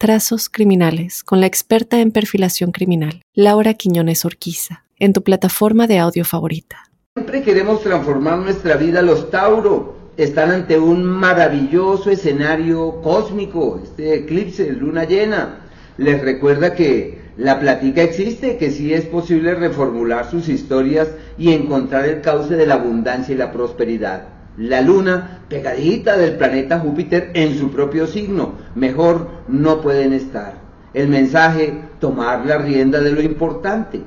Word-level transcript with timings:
Trazos 0.00 0.48
Criminales 0.48 1.22
con 1.22 1.40
la 1.40 1.46
experta 1.46 2.00
en 2.00 2.10
perfilación 2.10 2.72
criminal, 2.72 3.20
Laura 3.34 3.74
Quiñones 3.74 4.24
Orquiza 4.24 4.82
en 4.98 5.12
tu 5.12 5.22
plataforma 5.22 5.86
de 5.86 5.98
audio 5.98 6.24
favorita. 6.24 6.90
Siempre 7.14 7.42
queremos 7.42 7.82
transformar 7.82 8.38
nuestra 8.38 8.76
vida. 8.76 9.02
Los 9.02 9.30
Tauro 9.30 9.96
están 10.16 10.52
ante 10.52 10.78
un 10.78 11.04
maravilloso 11.04 12.10
escenario 12.10 13.02
cósmico, 13.02 13.78
este 13.84 14.14
eclipse 14.14 14.72
luna 14.72 15.04
llena. 15.04 15.66
Les 15.98 16.22
recuerda 16.22 16.72
que 16.74 17.20
la 17.36 17.60
plática 17.60 18.00
existe, 18.00 18.56
que 18.56 18.70
sí 18.70 18.94
es 18.94 19.04
posible 19.04 19.54
reformular 19.54 20.30
sus 20.30 20.48
historias 20.48 21.08
y 21.36 21.52
encontrar 21.52 22.06
el 22.06 22.22
cauce 22.22 22.56
de 22.56 22.66
la 22.66 22.76
abundancia 22.76 23.34
y 23.34 23.36
la 23.38 23.52
prosperidad. 23.52 24.39
La 24.60 24.82
luna 24.82 25.40
pegadita 25.48 26.18
del 26.18 26.36
planeta 26.36 26.80
Júpiter 26.80 27.30
en 27.32 27.58
su 27.58 27.70
propio 27.70 28.06
signo. 28.06 28.58
Mejor 28.74 29.30
no 29.48 29.80
pueden 29.80 30.12
estar. 30.12 30.60
El 30.92 31.08
mensaje, 31.08 31.82
tomar 31.98 32.44
la 32.44 32.58
rienda 32.58 33.00
de 33.00 33.10
lo 33.10 33.22
importante. 33.22 34.02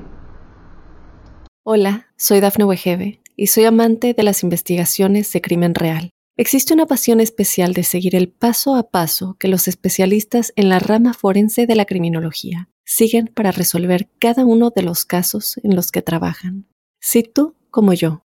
Hola, 1.64 2.06
soy 2.18 2.40
Dafne 2.40 2.66
Wegebe 2.66 3.20
y 3.36 3.48
soy 3.48 3.64
amante 3.64 4.14
de 4.14 4.22
las 4.22 4.44
investigaciones 4.44 5.34
de 5.34 5.42
crimen 5.42 5.74
real. 5.74 6.12
Existe 6.38 6.76
una 6.76 6.86
pasión 6.86 7.20
especial 7.20 7.74
de 7.74 7.82
seguir 7.82 8.16
el 8.16 8.30
paso 8.30 8.76
a 8.76 8.92
paso 8.92 9.36
que 9.40 9.48
los 9.48 9.68
especialistas 9.68 10.54
en 10.56 10.70
la 10.70 10.78
rama 10.78 11.16
forense 11.16 11.66
de 11.66 11.76
la 11.76 11.86
criminología 11.86 12.70
siguen 12.86 13.26
para 13.26 13.52
resolver 13.52 14.08
cada 14.20 14.46
uno 14.46 14.70
de 14.70 14.84
los 14.84 15.06
casos 15.06 15.60
en 15.64 15.76
los 15.76 15.92
que 15.92 16.04
trabajan. 16.04 16.68
Si 17.02 17.24
tú, 17.24 17.56
como 17.72 17.94
yo, 17.94 18.24